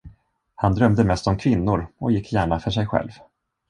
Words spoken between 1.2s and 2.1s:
om kvinnor